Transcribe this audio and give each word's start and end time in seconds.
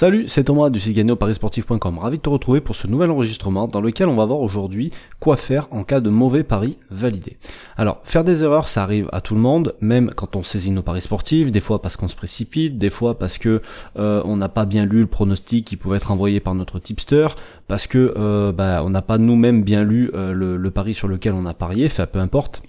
Salut, 0.00 0.28
c'est 0.28 0.44
Thomas 0.44 0.70
du 0.70 0.78
site 0.78 1.12
parisportif.com. 1.16 1.98
Ravi 1.98 2.18
de 2.18 2.22
te 2.22 2.28
retrouver 2.28 2.60
pour 2.60 2.76
ce 2.76 2.86
nouvel 2.86 3.10
enregistrement 3.10 3.66
dans 3.66 3.80
lequel 3.80 4.06
on 4.06 4.14
va 4.14 4.26
voir 4.26 4.38
aujourd'hui 4.38 4.92
quoi 5.18 5.36
faire 5.36 5.66
en 5.72 5.82
cas 5.82 5.98
de 5.98 6.08
mauvais 6.08 6.44
pari 6.44 6.78
validé. 6.88 7.36
Alors, 7.76 8.00
faire 8.04 8.22
des 8.22 8.44
erreurs, 8.44 8.68
ça 8.68 8.84
arrive 8.84 9.08
à 9.10 9.20
tout 9.20 9.34
le 9.34 9.40
monde, 9.40 9.74
même 9.80 10.10
quand 10.14 10.36
on 10.36 10.44
saisit 10.44 10.70
nos 10.70 10.82
paris 10.82 11.00
sportifs, 11.00 11.50
des 11.50 11.58
fois 11.58 11.82
parce 11.82 11.96
qu'on 11.96 12.06
se 12.06 12.14
précipite, 12.14 12.78
des 12.78 12.90
fois 12.90 13.18
parce 13.18 13.38
que 13.38 13.60
euh, 13.98 14.22
on 14.24 14.36
n'a 14.36 14.48
pas 14.48 14.66
bien 14.66 14.86
lu 14.86 15.00
le 15.00 15.08
pronostic 15.08 15.66
qui 15.66 15.76
pouvait 15.76 15.96
être 15.96 16.12
envoyé 16.12 16.38
par 16.38 16.54
notre 16.54 16.78
tipster, 16.78 17.26
parce 17.66 17.88
que 17.88 18.14
euh, 18.16 18.52
bah, 18.52 18.82
on 18.84 18.90
n'a 18.90 19.02
pas 19.02 19.18
nous-mêmes 19.18 19.64
bien 19.64 19.82
lu 19.82 20.12
euh, 20.14 20.30
le, 20.32 20.56
le 20.56 20.70
pari 20.70 20.94
sur 20.94 21.08
lequel 21.08 21.32
on 21.32 21.44
a 21.44 21.54
parié, 21.54 21.86
enfin 21.86 22.06
peu 22.06 22.20
importe. 22.20 22.62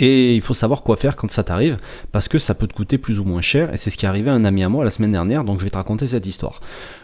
Et 0.00 0.36
il 0.36 0.42
faut 0.42 0.54
savoir 0.54 0.84
quoi 0.84 0.96
faire 0.96 1.16
quand 1.16 1.30
ça 1.30 1.42
t'arrive, 1.42 1.76
parce 2.12 2.28
que 2.28 2.38
ça 2.38 2.54
peut 2.54 2.68
te 2.68 2.72
coûter 2.72 2.98
plus 2.98 3.18
ou 3.18 3.24
moins 3.24 3.40
cher, 3.40 3.74
et 3.74 3.76
c'est 3.76 3.90
ce 3.90 3.96
qui 3.96 4.06
est 4.06 4.08
arrivé 4.08 4.30
à 4.30 4.34
un 4.34 4.44
ami 4.44 4.62
à 4.62 4.68
moi 4.68 4.84
la 4.84 4.90
semaine 4.90 5.10
dernière, 5.10 5.42
donc 5.42 5.58
je 5.58 5.64
vais 5.64 5.70
te 5.70 5.76
raconter 5.76 6.06
cette 6.06 6.26
histoire. 6.26 6.60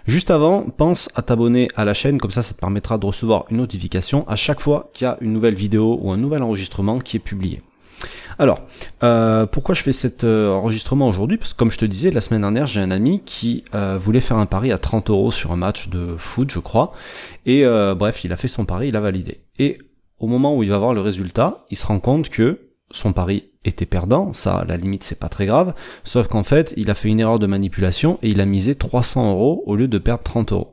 Juste 0.06 0.30
avant, 0.30 0.62
pense 0.62 1.08
à 1.17 1.22
t'abonner 1.22 1.68
à 1.75 1.84
la 1.84 1.93
chaîne, 1.93 2.18
comme 2.18 2.30
ça 2.30 2.44
ça 2.44 2.54
te 2.54 2.61
permettra 2.61 2.98
de 2.98 3.07
recevoir 3.07 3.46
une 3.50 3.57
notification 3.57 4.25
à 4.29 4.36
chaque 4.36 4.61
fois 4.61 4.90
qu'il 4.94 5.07
y 5.07 5.08
a 5.08 5.18
une 5.20 5.32
nouvelle 5.32 5.54
vidéo 5.54 5.98
ou 6.00 6.12
un 6.12 6.17
nouvel 6.17 6.43
enregistrement 6.44 7.00
qui 7.00 7.17
est 7.17 7.20
publié. 7.20 7.62
Alors, 8.39 8.62
euh, 9.03 9.46
pourquoi 9.46 9.75
je 9.75 9.82
fais 9.82 9.92
cet 9.92 10.25
euh, 10.25 10.50
enregistrement 10.50 11.08
aujourd'hui? 11.08 11.36
Parce 11.36 11.53
que 11.53 11.58
comme 11.58 11.70
je 11.70 11.79
te 11.79 11.84
disais, 11.84 12.11
la 12.11 12.20
semaine 12.20 12.40
dernière, 12.40 12.67
j'ai 12.67 12.81
un 12.81 12.90
ami 12.90 13.22
qui 13.25 13.64
euh, 13.75 13.98
voulait 13.98 14.20
faire 14.20 14.39
un 14.39 14.46
pari 14.46 14.72
à 14.72 14.79
30 14.79 15.11
euros 15.11 15.31
sur 15.31 15.53
un 15.53 15.56
match 15.56 15.89
de 15.89 16.17
foot, 16.17 16.50
je 16.50 16.58
crois, 16.58 16.92
et 17.46 17.64
bref, 17.96 18.25
il 18.25 18.32
a 18.32 18.36
fait 18.36 18.48
son 18.48 18.64
pari, 18.64 18.89
il 18.89 18.96
a 18.96 19.00
validé. 19.00 19.40
Et 19.58 19.79
au 20.18 20.26
moment 20.26 20.56
où 20.56 20.62
il 20.62 20.70
va 20.70 20.79
voir 20.79 20.95
le 20.95 21.00
résultat, 21.00 21.64
il 21.70 21.76
se 21.76 21.86
rend 21.86 22.00
compte 22.00 22.29
que 22.29 22.61
son 22.94 23.12
pari 23.12 23.50
était 23.64 23.86
perdant, 23.86 24.32
ça 24.32 24.58
à 24.58 24.64
la 24.64 24.76
limite 24.76 25.03
c'est 25.03 25.18
pas 25.18 25.29
très 25.29 25.46
grave, 25.46 25.75
sauf 26.04 26.29
qu'en 26.29 26.43
fait 26.43 26.72
il 26.76 26.90
a 26.90 26.94
fait 26.94 27.08
une 27.08 27.20
erreur 27.20 27.39
de 27.39 27.46
manipulation 27.46 28.18
et 28.22 28.30
il 28.30 28.40
a 28.40 28.46
misé 28.46 28.75
300 28.75 29.32
euros 29.32 29.62
au 29.67 29.76
lieu 29.76 29.89
de 29.89 29.98
perdre 29.98 30.22
30 30.22 30.53
euros. 30.53 30.70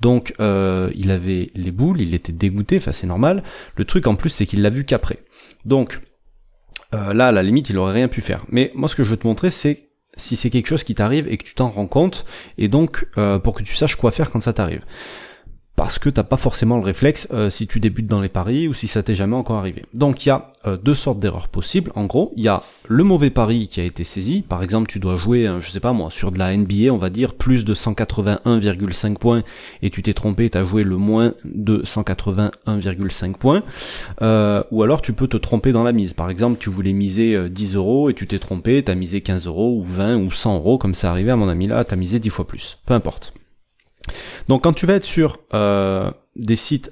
Donc 0.00 0.34
euh, 0.40 0.90
il 0.94 1.10
avait 1.10 1.50
les 1.54 1.70
boules, 1.70 2.00
il 2.00 2.14
était 2.14 2.32
dégoûté, 2.32 2.78
enfin 2.78 2.92
c'est 2.92 3.06
normal. 3.06 3.42
Le 3.76 3.84
truc 3.84 4.06
en 4.06 4.14
plus 4.14 4.30
c'est 4.30 4.46
qu'il 4.46 4.62
l'a 4.62 4.70
vu 4.70 4.84
qu'après. 4.84 5.18
Donc 5.64 6.00
euh, 6.94 7.12
là 7.12 7.28
à 7.28 7.32
la 7.32 7.42
limite 7.42 7.68
il 7.68 7.78
aurait 7.78 7.94
rien 7.94 8.08
pu 8.08 8.20
faire. 8.20 8.44
Mais 8.48 8.70
moi 8.74 8.88
ce 8.88 8.94
que 8.94 9.04
je 9.04 9.10
veux 9.10 9.16
te 9.16 9.26
montrer 9.26 9.50
c'est 9.50 9.90
si 10.16 10.36
c'est 10.36 10.50
quelque 10.50 10.66
chose 10.66 10.84
qui 10.84 10.94
t'arrive 10.94 11.28
et 11.28 11.36
que 11.36 11.44
tu 11.44 11.54
t'en 11.54 11.70
rends 11.70 11.86
compte, 11.86 12.24
et 12.58 12.68
donc 12.68 13.06
euh, 13.16 13.38
pour 13.38 13.54
que 13.54 13.62
tu 13.62 13.74
saches 13.74 13.96
quoi 13.96 14.10
faire 14.10 14.30
quand 14.30 14.40
ça 14.40 14.52
t'arrive 14.52 14.84
parce 15.80 15.98
que 15.98 16.10
t'as 16.10 16.24
pas 16.24 16.36
forcément 16.36 16.76
le 16.76 16.82
réflexe 16.82 17.26
euh, 17.32 17.48
si 17.48 17.66
tu 17.66 17.80
débutes 17.80 18.06
dans 18.06 18.20
les 18.20 18.28
paris 18.28 18.68
ou 18.68 18.74
si 18.74 18.86
ça 18.86 19.02
t'est 19.02 19.14
jamais 19.14 19.34
encore 19.34 19.56
arrivé. 19.56 19.86
Donc 19.94 20.26
il 20.26 20.28
y 20.28 20.30
a 20.30 20.52
euh, 20.66 20.76
deux 20.76 20.94
sortes 20.94 21.20
d'erreurs 21.20 21.48
possibles. 21.48 21.90
En 21.94 22.04
gros, 22.04 22.34
il 22.36 22.42
y 22.42 22.48
a 22.48 22.62
le 22.86 23.02
mauvais 23.02 23.30
pari 23.30 23.66
qui 23.66 23.80
a 23.80 23.84
été 23.84 24.04
saisi. 24.04 24.44
Par 24.46 24.62
exemple, 24.62 24.90
tu 24.90 24.98
dois 24.98 25.16
jouer, 25.16 25.48
euh, 25.48 25.58
je 25.58 25.70
sais 25.70 25.80
pas 25.80 25.94
moi, 25.94 26.10
sur 26.10 26.32
de 26.32 26.38
la 26.38 26.54
NBA, 26.54 26.92
on 26.92 26.98
va 26.98 27.08
dire 27.08 27.32
plus 27.32 27.64
de 27.64 27.72
181,5 27.74 29.14
points 29.14 29.42
et 29.80 29.88
tu 29.88 30.02
t'es 30.02 30.12
trompé, 30.12 30.50
t'as 30.50 30.66
joué 30.66 30.82
le 30.82 30.98
moins 30.98 31.32
de 31.46 31.78
181,5 31.78 33.32
points. 33.38 33.62
ou 34.70 34.82
alors 34.82 35.00
tu 35.00 35.14
peux 35.14 35.28
te 35.28 35.38
tromper 35.38 35.72
dans 35.72 35.82
la 35.82 35.92
mise. 35.92 36.12
Par 36.12 36.28
exemple, 36.28 36.58
tu 36.60 36.68
voulais 36.68 36.92
miser 36.92 37.48
10 37.48 37.76
euros 37.76 38.10
et 38.10 38.12
tu 38.12 38.26
t'es 38.26 38.38
trompé, 38.38 38.82
t'as 38.82 38.94
misé 38.94 39.22
15 39.22 39.46
euros 39.46 39.78
ou 39.78 39.84
20 39.84 40.18
ou 40.18 40.30
100 40.30 40.56
euros 40.56 40.76
comme 40.76 40.92
c'est 40.92 41.06
arrivé 41.06 41.30
à 41.30 41.36
mon 41.36 41.48
ami 41.48 41.68
là, 41.68 41.82
t'as 41.84 41.96
misé 41.96 42.18
10 42.18 42.28
fois 42.28 42.46
plus. 42.46 42.76
Peu 42.84 42.92
importe. 42.92 43.32
Donc 44.48 44.64
quand 44.64 44.72
tu 44.72 44.86
vas 44.86 44.94
être 44.94 45.04
sur 45.04 45.38
euh, 45.54 46.10
des 46.36 46.56
sites 46.56 46.90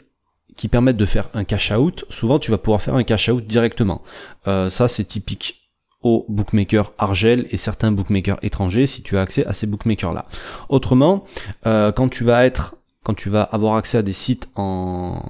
qui 0.56 0.69
permettent 0.69 0.97
de 0.97 1.06
faire 1.06 1.28
un 1.34 1.45
cash 1.45 1.70
out, 1.73 2.05
souvent 2.11 2.39
tu 2.39 2.51
vas 2.51 2.59
pouvoir 2.59 2.83
faire 2.83 2.95
un 2.95 3.05
cash 3.05 3.28
out 3.28 3.45
directement. 3.45 4.03
Euh, 4.47 4.70
ça 4.70 4.89
c'est 4.89 5.05
typique 5.05 5.55
aux 6.03 6.25
bookmakers 6.29 6.92
Argel 6.98 7.47
et 7.51 7.56
certains 7.56 7.91
bookmakers 7.91 8.39
étrangers 8.42 8.86
si 8.86 9.03
tu 9.03 9.17
as 9.17 9.23
accès 9.23 9.45
à 9.47 9.53
ces 9.53 9.67
bookmakers 9.67 10.12
là. 10.12 10.27
Autrement, 10.69 11.25
euh, 11.67 11.92
quand 11.92 12.09
tu 12.09 12.25
vas 12.25 12.45
être 12.45 12.77
quand 13.05 13.14
tu 13.14 13.31
vas 13.31 13.42
avoir 13.42 13.77
accès 13.77 13.98
à 13.98 14.03
des 14.03 14.12
sites 14.12 14.48
en 14.55 15.23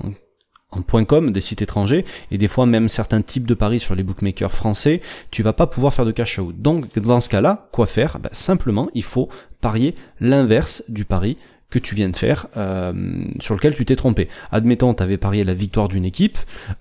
en 0.71 0.83
.com, 0.83 1.33
des 1.33 1.41
sites 1.41 1.63
étrangers, 1.63 2.05
et 2.31 2.37
des 2.37 2.49
fois 2.49 2.67
même 2.67 2.89
certains 2.89 3.23
types 3.23 3.47
de 3.47 3.55
paris 3.55 3.81
sur 3.81 3.95
les 3.95 4.03
bookmakers 4.03 4.53
français, 4.53 5.01
tu 5.31 5.43
vas 5.43 5.55
pas 5.55 5.67
pouvoir 5.67 5.95
faire 5.95 6.05
de 6.05 6.11
cash 6.11 6.39
out. 6.39 6.55
Donc 6.61 6.99
dans 6.99 7.21
ce 7.21 7.29
cas-là, 7.31 7.69
quoi 7.73 7.87
faire? 7.87 8.19
Ben, 8.19 8.29
Simplement, 8.33 8.91
il 8.95 9.03
faut 9.03 9.31
parier 9.61 9.95
l'inverse 10.21 10.83
du 10.89 11.05
pari 11.05 11.39
que 11.71 11.79
tu 11.79 11.95
viens 11.95 12.09
de 12.09 12.17
faire, 12.17 12.47
euh, 12.57 12.93
sur 13.41 13.55
lequel 13.55 13.75
tu 13.75 13.85
t'es 13.85 13.97
trompé. 13.97 14.29
Admettons, 14.51 14.95
tu 14.95 15.03
avais 15.03 15.19
parié 15.19 15.45
la 15.45 15.55
victoire 15.55 15.89
d'une 15.89 16.05
équipe, 16.05 16.39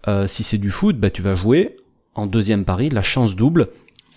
euh, 0.07 0.27
si 0.27 0.43
c'est 0.43 0.57
du 0.57 0.71
foot, 0.71 0.97
bah, 0.97 1.09
tu 1.09 1.21
vas 1.21 1.35
jouer 1.35 1.75
en 2.15 2.25
deuxième 2.25 2.63
pari 2.63 2.89
la 2.89 3.03
chance 3.03 3.35
double 3.35 3.67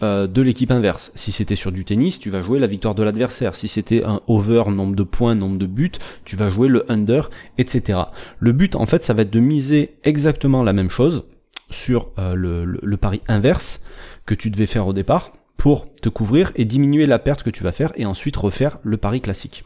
euh, 0.03 0.26
de 0.26 0.41
l'équipe 0.41 0.70
inverse. 0.70 1.10
Si 1.16 1.32
c'était 1.32 1.56
sur 1.56 1.72
du 1.72 1.84
tennis, 1.84 2.20
tu 2.20 2.30
vas 2.30 2.41
jouer 2.41 2.59
la 2.60 2.69
victoire 2.69 2.94
de 2.94 3.03
l'adversaire. 3.03 3.54
Si 3.54 3.66
c'était 3.69 4.04
un 4.04 4.20
over, 4.28 4.64
nombre 4.70 4.94
de 4.94 5.03
points, 5.03 5.34
nombre 5.34 5.59
de 5.59 5.66
buts, 5.66 5.91
tu 6.25 6.36
vas 6.36 6.48
jouer 6.48 6.69
le 6.69 6.91
under, 6.91 7.30
etc. 7.59 7.98
Le 8.38 8.53
but, 8.53 8.76
en 8.76 8.86
fait, 8.86 9.03
ça 9.03 9.12
va 9.12 9.22
être 9.22 9.32
de 9.32 9.41
miser 9.41 9.97
exactement 10.04 10.62
la 10.62 10.72
même 10.72 10.91
chose 10.91 11.25
sur 11.69 12.10
le, 12.16 12.64
le 12.64 12.97
pari 12.97 13.20
inverse 13.28 13.80
que 14.26 14.34
tu 14.34 14.50
devais 14.50 14.66
faire 14.66 14.88
au 14.88 14.92
départ 14.92 15.32
pour 15.56 15.94
te 15.94 16.09
couvrir 16.09 16.50
et 16.56 16.64
diminuer 16.64 17.06
la 17.06 17.20
perte 17.20 17.44
que 17.44 17.50
tu 17.50 17.62
vas 17.62 17.70
faire 17.70 17.92
et 17.94 18.06
ensuite 18.06 18.36
refaire 18.36 18.78
le 18.82 18.97
pari 18.97 19.20
classique 19.20 19.64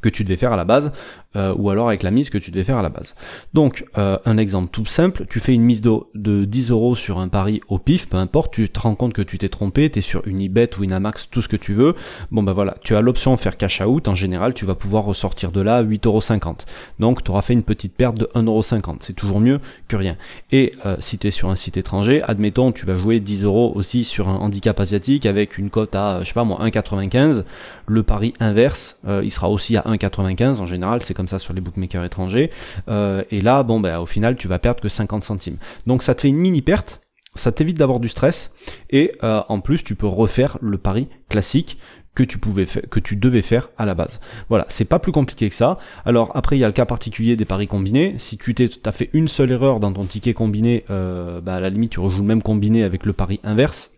que 0.00 0.08
tu 0.08 0.24
devais 0.24 0.36
faire 0.36 0.52
à 0.52 0.56
la 0.56 0.64
base, 0.64 0.92
euh, 1.36 1.54
ou 1.56 1.70
alors 1.70 1.88
avec 1.88 2.02
la 2.02 2.10
mise 2.10 2.30
que 2.30 2.38
tu 2.38 2.50
devais 2.50 2.64
faire 2.64 2.78
à 2.78 2.82
la 2.82 2.88
base. 2.88 3.14
Donc, 3.54 3.84
euh, 3.98 4.18
un 4.24 4.36
exemple 4.38 4.70
tout 4.70 4.84
simple, 4.84 5.26
tu 5.28 5.40
fais 5.40 5.54
une 5.54 5.62
mise 5.62 5.80
de, 5.80 5.92
de 6.14 6.44
10 6.44 6.70
euros 6.70 6.94
sur 6.94 7.18
un 7.18 7.28
pari 7.28 7.60
au 7.68 7.78
pif, 7.78 8.08
peu 8.08 8.16
importe, 8.16 8.52
tu 8.52 8.68
te 8.68 8.80
rends 8.80 8.94
compte 8.94 9.12
que 9.12 9.22
tu 9.22 9.38
t'es 9.38 9.48
trompé, 9.48 9.90
tu 9.90 9.98
es 9.98 10.02
sur 10.02 10.26
Unibet 10.26 10.70
ou 10.76 10.80
Winamax, 10.80 11.28
tout 11.30 11.42
ce 11.42 11.48
que 11.48 11.56
tu 11.56 11.72
veux, 11.72 11.94
bon 12.30 12.42
ben 12.42 12.52
voilà, 12.52 12.76
tu 12.82 12.96
as 12.96 13.00
l'option 13.00 13.36
faire 13.36 13.56
cash 13.56 13.80
out, 13.80 14.08
en 14.08 14.14
général 14.14 14.54
tu 14.54 14.64
vas 14.64 14.74
pouvoir 14.74 15.04
ressortir 15.04 15.52
de 15.52 15.60
là 15.60 15.82
8,50€. 15.82 16.66
Donc 16.98 17.22
tu 17.22 17.30
auras 17.30 17.42
fait 17.42 17.52
une 17.52 17.62
petite 17.62 17.94
perte 17.94 18.18
de 18.18 18.28
1,50€, 18.34 18.96
c'est 19.00 19.14
toujours 19.14 19.40
mieux 19.40 19.60
que 19.88 19.96
rien. 19.96 20.16
Et 20.52 20.72
euh, 20.84 20.96
si 21.00 21.18
tu 21.18 21.28
es 21.28 21.30
sur 21.30 21.50
un 21.50 21.56
site 21.56 21.76
étranger, 21.76 22.22
admettons 22.22 22.72
tu 22.72 22.86
vas 22.86 22.96
jouer 22.96 23.20
10 23.20 23.44
euros 23.44 23.72
aussi 23.74 24.04
sur 24.04 24.28
un 24.28 24.36
handicap 24.36 24.78
asiatique 24.80 25.26
avec 25.26 25.58
une 25.58 25.70
cote 25.70 25.94
à, 25.94 26.20
je 26.22 26.28
sais 26.28 26.34
pas 26.34 26.44
moi, 26.44 26.58
1,95, 26.62 27.44
le 27.86 28.02
pari 28.02 28.34
inverse, 28.40 28.98
il 29.22 29.30
sera 29.30 29.48
aussi 29.48 29.75
à 29.76 29.82
1,95, 29.82 30.60
en 30.60 30.66
général 30.66 31.02
c'est 31.02 31.14
comme 31.14 31.28
ça 31.28 31.38
sur 31.38 31.52
les 31.52 31.60
bookmakers 31.60 32.04
étrangers. 32.04 32.50
Euh, 32.88 33.22
et 33.30 33.40
là, 33.40 33.62
bon, 33.62 33.80
ben, 33.80 33.98
au 33.98 34.06
final, 34.06 34.36
tu 34.36 34.48
vas 34.48 34.58
perdre 34.58 34.80
que 34.80 34.88
50 34.88 35.24
centimes. 35.24 35.56
Donc 35.86 36.02
ça 36.02 36.14
te 36.14 36.22
fait 36.22 36.28
une 36.28 36.36
mini 36.36 36.62
perte, 36.62 37.00
ça 37.34 37.52
t'évite 37.52 37.78
d'avoir 37.78 38.00
du 38.00 38.08
stress, 38.08 38.52
et 38.90 39.12
euh, 39.22 39.42
en 39.48 39.60
plus, 39.60 39.84
tu 39.84 39.94
peux 39.94 40.06
refaire 40.06 40.58
le 40.60 40.78
pari 40.78 41.08
classique 41.28 41.78
que 42.16 42.22
tu 42.22 42.38
pouvais 42.38 42.64
que 42.64 42.98
tu 42.98 43.14
devais 43.14 43.42
faire 43.42 43.68
à 43.76 43.84
la 43.84 43.94
base. 43.94 44.20
Voilà, 44.48 44.64
c'est 44.70 44.86
pas 44.86 44.98
plus 44.98 45.12
compliqué 45.12 45.50
que 45.50 45.54
ça. 45.54 45.78
Alors 46.06 46.30
après 46.34 46.56
il 46.56 46.60
y 46.60 46.64
a 46.64 46.66
le 46.66 46.72
cas 46.72 46.86
particulier 46.86 47.36
des 47.36 47.44
paris 47.44 47.66
combinés. 47.66 48.14
Si 48.16 48.38
tu 48.38 48.54
t'es 48.54 48.70
as 48.86 48.92
fait 48.92 49.10
une 49.12 49.28
seule 49.28 49.52
erreur 49.52 49.80
dans 49.80 49.92
ton 49.92 50.04
ticket 50.04 50.32
combiné, 50.32 50.84
euh, 50.88 51.42
bah 51.42 51.56
à 51.56 51.60
la 51.60 51.68
limite 51.68 51.92
tu 51.92 52.00
rejoues 52.00 52.22
le 52.22 52.24
même 52.24 52.42
combiné 52.42 52.84
avec 52.84 53.04
le 53.04 53.12
pari 53.12 53.38
inverse. 53.44 53.90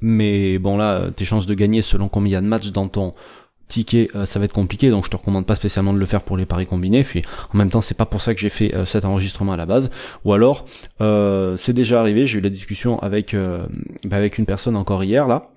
Mais 0.00 0.58
bon 0.58 0.76
là, 0.76 1.10
tes 1.10 1.24
chances 1.24 1.46
de 1.46 1.54
gagner 1.54 1.82
selon 1.82 2.08
combien 2.08 2.34
y 2.34 2.36
a 2.36 2.40
de 2.40 2.46
matchs 2.46 2.70
dans 2.70 2.86
ton 2.86 3.14
ticket, 3.68 4.10
euh, 4.14 4.26
ça 4.26 4.38
va 4.38 4.44
être 4.44 4.52
compliqué, 4.52 4.90
donc 4.90 5.06
je 5.06 5.10
te 5.10 5.16
recommande 5.16 5.46
pas 5.46 5.54
spécialement 5.54 5.92
de 5.92 5.98
le 5.98 6.06
faire 6.06 6.22
pour 6.22 6.36
les 6.36 6.46
paris 6.46 6.66
combinés. 6.66 7.02
Puis 7.02 7.22
en 7.52 7.58
même 7.58 7.70
temps, 7.70 7.80
c'est 7.80 7.96
pas 7.96 8.06
pour 8.06 8.20
ça 8.20 8.34
que 8.34 8.40
j'ai 8.40 8.48
fait 8.48 8.74
euh, 8.74 8.84
cet 8.84 9.04
enregistrement 9.04 9.52
à 9.52 9.56
la 9.56 9.66
base. 9.66 9.90
Ou 10.24 10.32
alors, 10.32 10.66
euh, 11.00 11.56
c'est 11.56 11.72
déjà 11.72 12.00
arrivé. 12.00 12.26
J'ai 12.26 12.38
eu 12.38 12.42
la 12.42 12.50
discussion 12.50 12.98
avec 13.00 13.34
bah, 13.34 14.16
avec 14.16 14.38
une 14.38 14.46
personne 14.46 14.76
encore 14.76 15.02
hier 15.04 15.26
là 15.26 15.50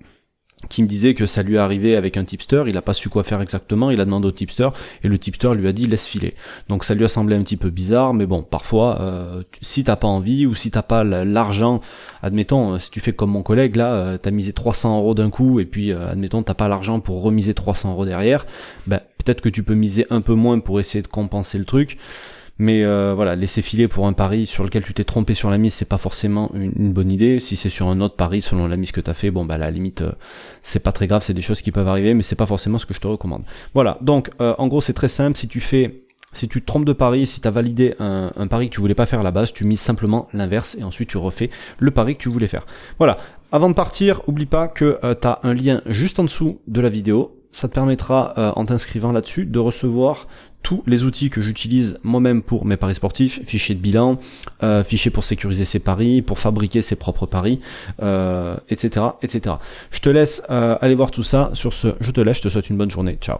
qui 0.68 0.82
me 0.82 0.88
disait 0.88 1.14
que 1.14 1.24
ça 1.26 1.42
lui 1.42 1.54
est 1.54 1.58
arrivé 1.58 1.96
avec 1.96 2.16
un 2.16 2.24
tipster, 2.24 2.64
il 2.66 2.76
a 2.76 2.82
pas 2.82 2.94
su 2.94 3.08
quoi 3.08 3.22
faire 3.22 3.40
exactement, 3.40 3.90
il 3.90 4.00
a 4.00 4.04
demandé 4.04 4.26
au 4.26 4.32
tipster 4.32 4.68
et 5.02 5.08
le 5.08 5.16
tipster 5.18 5.54
lui 5.54 5.68
a 5.68 5.72
dit 5.72 5.86
laisse 5.86 6.06
filer. 6.06 6.34
Donc 6.68 6.84
ça 6.84 6.94
lui 6.94 7.04
a 7.04 7.08
semblé 7.08 7.36
un 7.36 7.42
petit 7.42 7.56
peu 7.56 7.70
bizarre, 7.70 8.12
mais 8.12 8.26
bon, 8.26 8.42
parfois 8.42 9.00
euh, 9.00 9.42
si 9.60 9.84
t'as 9.84 9.96
pas 9.96 10.08
envie 10.08 10.46
ou 10.46 10.54
si 10.54 10.70
t'as 10.70 10.82
pas 10.82 11.04
l'argent, 11.04 11.80
admettons 12.22 12.74
euh, 12.74 12.78
si 12.78 12.90
tu 12.90 13.00
fais 13.00 13.12
comme 13.12 13.30
mon 13.30 13.42
collègue 13.42 13.76
là, 13.76 13.94
euh, 13.94 14.18
t'as 14.18 14.30
misé 14.30 14.52
300 14.52 14.98
euros 14.98 15.14
d'un 15.14 15.30
coup 15.30 15.60
et 15.60 15.64
puis 15.64 15.92
euh, 15.92 16.10
admettons 16.10 16.42
t'as 16.42 16.54
pas 16.54 16.68
l'argent 16.68 17.00
pour 17.00 17.22
remiser 17.22 17.54
300 17.54 17.92
euros 17.92 18.04
derrière, 18.04 18.46
ben 18.86 19.00
peut-être 19.18 19.40
que 19.40 19.48
tu 19.48 19.62
peux 19.62 19.74
miser 19.74 20.06
un 20.10 20.20
peu 20.20 20.34
moins 20.34 20.58
pour 20.58 20.80
essayer 20.80 21.02
de 21.02 21.08
compenser 21.08 21.58
le 21.58 21.64
truc. 21.64 21.98
Mais 22.58 22.84
euh, 22.84 23.14
voilà, 23.14 23.36
laisser 23.36 23.62
filer 23.62 23.86
pour 23.86 24.06
un 24.06 24.12
pari 24.12 24.46
sur 24.46 24.64
lequel 24.64 24.82
tu 24.82 24.92
t'es 24.92 25.04
trompé 25.04 25.34
sur 25.34 25.48
la 25.48 25.58
mise, 25.58 25.74
c'est 25.74 25.84
pas 25.84 25.96
forcément 25.96 26.50
une, 26.54 26.92
bonne 26.92 27.12
idée. 27.12 27.38
Si 27.38 27.56
c'est 27.56 27.68
sur 27.68 27.88
un 27.88 28.00
autre 28.00 28.16
pari 28.16 28.42
selon 28.42 28.66
la 28.66 28.76
mise 28.76 28.90
que 28.90 29.00
t'as 29.00 29.14
fait, 29.14 29.30
bon 29.30 29.44
bah 29.44 29.58
la 29.58 29.70
limite, 29.70 30.02
euh, 30.02 30.12
c'est 30.60 30.82
pas 30.82 30.90
très 30.90 31.06
grave, 31.06 31.22
c'est 31.22 31.34
des 31.34 31.40
choses 31.40 31.62
qui 31.62 31.70
peuvent 31.70 31.86
arriver, 31.86 32.14
mais 32.14 32.22
c'est 32.22 32.36
pas 32.36 32.46
forcément 32.46 32.78
ce 32.78 32.86
que 32.86 32.94
je 32.94 33.00
te 33.00 33.06
recommande. 33.06 33.42
Voilà, 33.74 33.98
donc 34.00 34.30
euh, 34.40 34.54
en 34.58 34.66
gros 34.66 34.80
c'est 34.80 34.92
très 34.92 35.08
simple. 35.08 35.38
Si 35.38 35.46
tu 35.46 35.60
fais 35.60 36.02
si 36.32 36.46
tu 36.48 36.60
te 36.60 36.66
trompes 36.66 36.84
de 36.84 36.92
pari, 36.92 37.26
si 37.26 37.40
tu 37.40 37.48
as 37.48 37.50
validé 37.50 37.94
un, 38.00 38.46
pari 38.48 38.68
que 38.68 38.74
tu 38.74 38.80
voulais 38.80 38.94
pas 38.94 39.06
faire 39.06 39.20
à 39.20 39.22
la 39.22 39.30
base, 39.30 39.52
tu 39.52 39.64
mises 39.64 39.80
simplement 39.80 40.28
l'inverse 40.34 40.76
et 40.78 40.84
ensuite 40.84 41.08
tu 41.08 41.16
refais 41.16 41.48
le 41.78 41.90
pari 41.90 42.16
que 42.16 42.22
tu 42.22 42.28
voulais 42.28 42.48
faire. 42.48 42.66
Voilà. 42.98 43.18
Avant 43.50 43.70
de 43.70 43.74
partir, 43.74 44.20
oublie 44.28 44.44
pas 44.44 44.68
que 44.68 44.98
tu 45.00 45.26
as 45.26 45.40
un 45.42 45.54
lien 45.54 45.80
juste 45.86 46.18
en 46.18 46.24
dessous 46.24 46.60
de 46.66 46.82
la 46.82 46.90
vidéo 46.90 47.37
ça 47.52 47.68
te 47.68 47.74
permettra, 47.74 48.34
euh, 48.38 48.52
en 48.56 48.64
t'inscrivant 48.64 49.12
là-dessus, 49.12 49.46
de 49.46 49.58
recevoir 49.58 50.26
tous 50.62 50.82
les 50.86 51.04
outils 51.04 51.30
que 51.30 51.40
j'utilise 51.40 51.98
moi-même 52.02 52.42
pour 52.42 52.64
mes 52.64 52.76
paris 52.76 52.94
sportifs, 52.94 53.40
fichiers 53.46 53.74
de 53.74 53.80
bilan, 53.80 54.18
euh, 54.62 54.84
fichiers 54.84 55.10
pour 55.10 55.24
sécuriser 55.24 55.64
ses 55.64 55.78
paris, 55.78 56.20
pour 56.20 56.38
fabriquer 56.38 56.82
ses 56.82 56.96
propres 56.96 57.26
paris, 57.26 57.60
euh, 58.02 58.56
etc., 58.68 59.06
etc. 59.22 59.56
Je 59.90 60.00
te 60.00 60.08
laisse 60.08 60.42
aller 60.48 60.94
voir 60.94 61.10
tout 61.10 61.22
ça. 61.22 61.50
Sur 61.54 61.72
ce, 61.72 61.88
je 62.00 62.10
te 62.10 62.20
laisse, 62.20 62.38
je 62.38 62.42
te 62.42 62.48
souhaite 62.48 62.70
une 62.70 62.76
bonne 62.76 62.90
journée. 62.90 63.18
Ciao 63.20 63.38